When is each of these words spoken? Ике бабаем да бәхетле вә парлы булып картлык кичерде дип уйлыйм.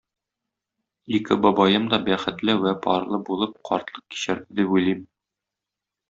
Ике 1.17 1.35
бабаем 1.41 1.83
да 1.91 1.99
бәхетле 2.07 2.55
вә 2.63 2.73
парлы 2.85 3.19
булып 3.27 3.53
картлык 3.71 4.05
кичерде 4.15 4.57
дип 4.61 4.73
уйлыйм. 4.79 5.05